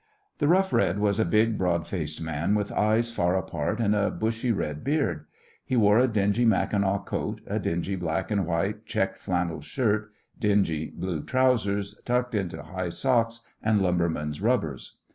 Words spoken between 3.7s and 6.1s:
and a bushy red beard. He wore a